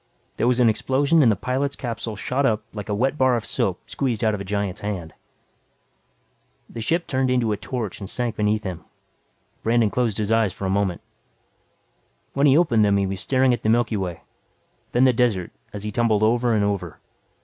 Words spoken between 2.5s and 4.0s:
like a wet bar of soap